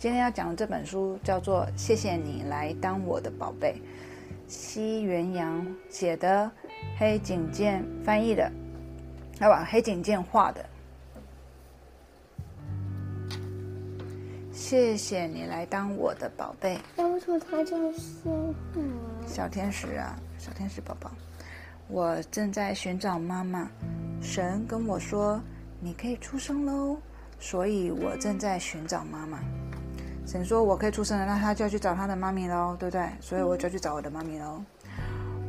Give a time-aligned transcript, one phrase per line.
[0.00, 3.74] 今天要讲的这本书叫做《谢谢你来当我的宝贝》，
[4.50, 6.50] 西元阳写的，
[6.96, 8.50] 黑井健翻译的，
[9.38, 10.64] 好吧，黑井健画的。
[14.50, 16.78] 谢谢你来当我的宝贝。
[16.96, 18.00] 那为他就是
[18.76, 18.94] 嗯
[19.26, 21.10] 小天使啊，小天使宝宝，
[21.88, 23.70] 我正在寻找妈妈。
[24.22, 25.38] 神跟我说，
[25.78, 26.96] 你可以出生喽，
[27.38, 29.38] 所以我正在寻找妈妈。
[30.30, 33.04] 神说我可以出生了，那他就要去找他的妈咪喽，对不对？
[33.20, 34.62] 所以我就要去找我的妈咪喽。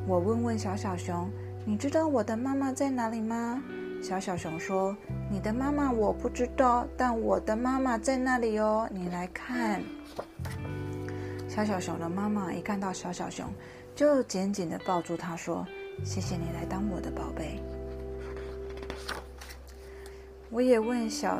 [0.08, 1.30] 我问问小小熊，
[1.64, 3.62] 你知道我的妈妈在哪里吗？
[4.02, 4.98] 小小熊说
[5.30, 9.84] ：“你的妈妈我不知道，但我的妈妈在那里哦，你来看。”
[11.48, 13.46] 小小熊的妈妈一看到小小熊，
[13.94, 15.64] 就紧紧的抱住它，说
[16.04, 17.62] ：“谢谢你来当我的宝贝。”
[20.50, 21.40] 我也问小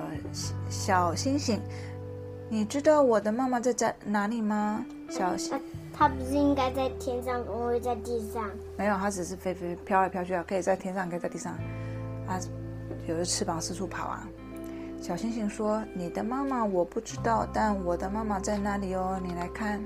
[0.70, 1.60] 小星星
[2.52, 8.44] ：“你知道我的妈妈在在哪里吗？”小星那他不是应该在天上，怎么会在地上？
[8.78, 11.54] 没有，它只是飞飞飘来飘去啊，可以在天上，可以在地上。
[12.28, 12.38] 啊
[13.08, 14.28] 有着翅膀四处跑啊。
[15.02, 19.82] 小星星说：“你的妈妈我不知道，但我的妈妈在那里哦，你来看。”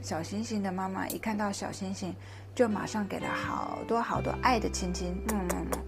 [0.00, 2.14] 小星星的妈妈一看到小星星，
[2.54, 5.14] 就马上给了好多好多爱的亲亲。
[5.28, 5.78] 嗯嗯嗯。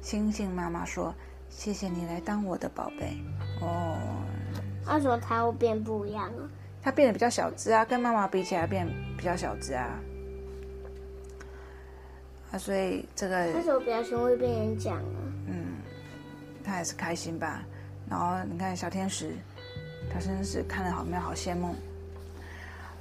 [0.00, 1.12] 星星妈妈说
[1.50, 3.16] ：“谢谢你来当我的宝贝。”
[3.60, 3.96] 哦，
[4.92, 6.48] 为什么它会变不一样啊？
[6.80, 9.98] 它变得比较小只啊，跟妈妈比起来变比较小只啊。
[12.52, 15.18] 啊，所以这个为什么表情会变成这样啊？
[15.46, 15.76] 嗯，
[16.64, 17.62] 他也是开心吧。
[18.08, 19.34] 然后你看小天使，
[20.10, 21.74] 他真是看了好没有好羡慕。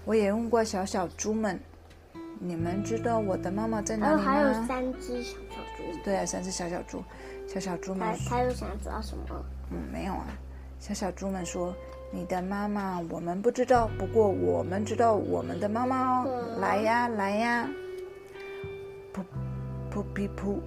[0.04, 1.58] 我也问过小小猪们，
[2.40, 4.24] 你们知道我的妈妈在哪里吗？
[4.24, 5.47] 还有三只小小
[5.78, 5.84] 猪。
[6.04, 7.04] 对啊，三只小小猪，
[7.48, 8.38] 小小猪们他。
[8.38, 9.24] 他又想知道什么？
[9.72, 10.28] 嗯，没有啊。
[10.80, 11.74] 小小猪们说
[12.12, 16.26] ：“你的妈妈我们不知道，不过我们知道我们的妈妈哦。
[16.28, 17.70] 嗯来呀，来呀！
[19.14, 19.22] 噗
[19.92, 20.60] 噗哔噗！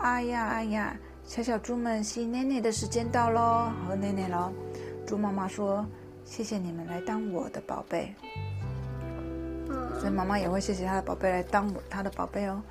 [0.00, 0.96] 哎呀哎呀！
[1.24, 4.50] 小小猪们吸奶奶的时间到喽，喝奶奶喽。
[5.06, 5.86] 猪妈妈说
[6.24, 8.14] ：“谢谢你们来当我的宝贝。”
[9.68, 12.62] 嗯，所以妈妈也会谢谢她的宝贝来当我她的宝贝哦。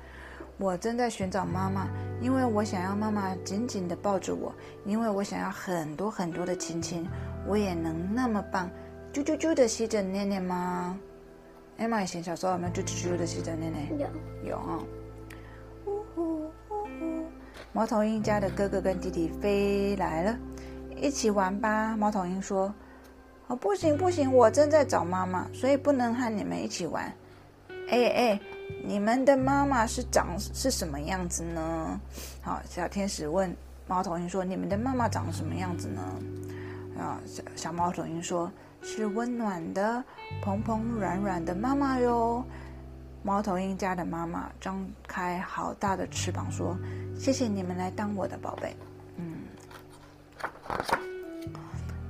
[0.58, 1.88] 我正在寻找妈妈，
[2.20, 4.52] 因为我想要妈妈紧紧地抱着我，
[4.84, 7.08] 因为我想要很多很多的亲亲，
[7.46, 8.68] 我也能那么棒，
[9.12, 10.98] 啾啾啾的吸着念念吗？
[11.76, 13.98] 艾玛以前小时候有没有啾啾啾的吸着念念？
[14.00, 14.82] 有有啊、
[15.86, 17.24] 呜呼呜呼，
[17.72, 20.36] 猫头鹰家的哥哥跟弟弟飞来了，
[20.96, 21.96] 一起玩吧。
[21.96, 22.74] 猫头鹰说
[23.46, 27.04] ：“哦，不行不行，我正在找妈妈，所以不能和你们一起玩。”
[27.90, 28.40] 哎哎，
[28.84, 32.00] 你们的妈妈是长是什么样子呢？
[32.40, 33.54] 好，小天使问
[33.86, 36.02] 猫头鹰说：“你们的妈妈长什么样子呢？”
[36.98, 38.50] 啊，小小猫头鹰说
[38.82, 40.02] ：“是温暖的、
[40.42, 42.44] 蓬蓬软软的妈妈哟。”
[43.22, 46.76] 猫头鹰家的妈妈张开好大的翅膀说
[47.18, 48.74] ：“谢谢你们来当我的宝贝。”
[49.16, 49.42] 嗯，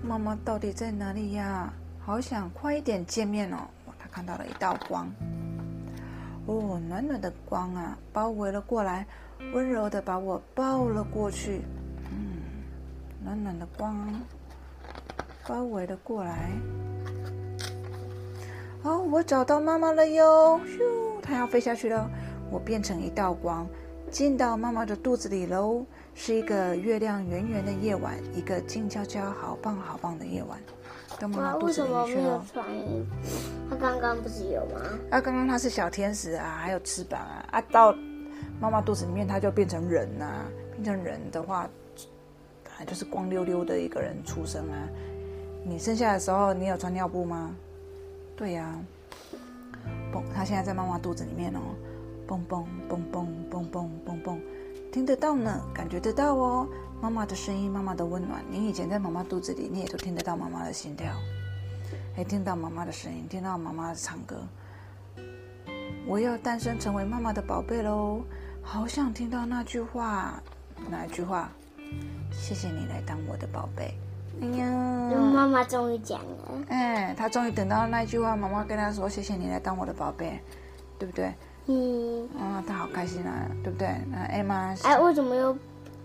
[0.03, 1.73] 妈妈到底在哪里呀？
[1.99, 3.59] 好想快一点见面哦！
[3.87, 5.07] 哇他看到了一道光。
[6.49, 9.07] 哦，暖暖的光啊，包围了过来，
[9.53, 11.61] 温柔的把我抱了过去。
[12.11, 12.39] 嗯，
[13.23, 14.11] 暖暖的光
[15.47, 16.51] 包围了过来。
[18.83, 20.59] 哦，我找到妈妈了哟！
[20.65, 22.11] 咻，它要飞下去了。
[22.51, 23.67] 我变成一道光，
[24.11, 25.85] 进到妈妈的肚子里喽。
[26.15, 30.59] 是一个月亮圆圆的夜晚，一个静悄悄、好棒好棒的夜晚。
[31.21, 32.45] 到妈，妈肚子为什么没有里去了。
[33.81, 34.81] 刚刚不是有吗？
[35.11, 37.95] 啊，刚刚它是小天使啊，还有翅膀啊，啊，到
[38.61, 41.69] 妈妈肚子里面它就变成人呐、变成人的话，
[42.65, 44.89] 本来就是光溜溜的一个人出生啊。
[45.65, 47.55] 你生下来的时候，你有穿尿布吗？
[48.37, 48.79] 对呀、
[50.13, 51.61] 蹦，它现在在妈妈肚子里面哦，
[52.27, 54.41] 蹦蹦蹦蹦蹦蹦蹦蹦，
[54.93, 56.67] 听得到呢，感觉得到哦。
[57.01, 61.13] 妈妈的声音，妈妈的温暖，你以前在妈妈肚子里，你也都听得到妈妈的心跳。
[62.19, 64.43] 还听到妈妈的声音，听到妈妈的唱歌。
[66.05, 68.23] 我要诞生成为妈妈的宝贝喽！
[68.61, 70.43] 好想听到那句话，
[70.91, 71.49] 哪一句话？
[72.33, 73.95] 谢谢你来当我的宝贝。
[74.43, 74.67] 哎呀，
[75.33, 80.41] 妈妈终于讲了，哎，他终于等到那句话，妈妈跟他说：“谢谢你来当我的宝贝，
[80.99, 81.33] 对不对？”
[81.71, 83.89] 嗯，啊、他好开心啊，对不对？
[84.11, 85.57] 那艾玛哎，为什么又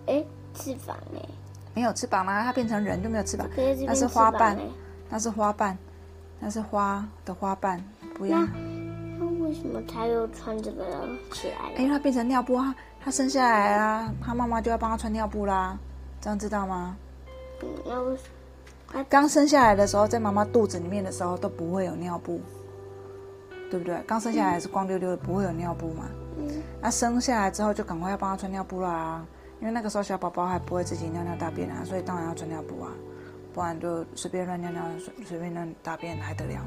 [0.06, 0.24] 哎
[0.54, 1.18] 翅膀呢？
[1.74, 3.48] 没有翅膀啦、它变成人就没有翅膀
[3.84, 4.56] 那是花瓣
[5.10, 5.76] 那是花瓣，
[6.44, 7.82] 那是花的花瓣，
[8.14, 8.38] 不要。
[9.18, 11.78] 那为什么他又穿这个起来了？
[11.78, 15.78] 因为他变成尿布啊，他生下来啊，他妈妈就要帮他穿尿布啦，
[16.20, 16.94] 这样知道吗？
[17.62, 22.38] 嗯，那为什刚生下来的时候，在妈妈肚子里面的时候都不会有尿布，
[23.70, 23.98] 对不对？
[24.06, 26.04] 刚生下来是光溜溜的，不会有尿布嘛。
[26.36, 29.24] 嗯那、生下来之后就赶快要帮他穿尿布啦，
[29.60, 32.92] 因为那个时候小宝宝还不会自己尿尿大便啊，所以当然要穿尿布啊，
[33.54, 36.60] 不然就随便乱尿尿、随随便乱大便还得了，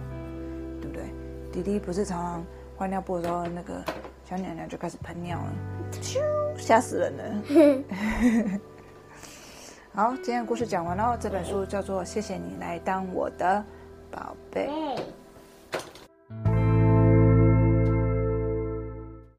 [0.81, 1.03] 对不对？
[1.51, 2.45] 弟弟不是常常
[2.77, 3.83] 换尿布的时候，那个
[4.23, 5.53] 小鸟鸟就开始喷尿了，
[6.01, 6.17] 咻，
[6.57, 8.59] 吓死人了。
[9.93, 13.63] 好，今天的故事讲完了，这本书叫做《谢谢你来当我的
[14.09, 14.69] 宝贝》。